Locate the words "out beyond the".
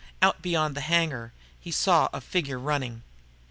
0.19-0.81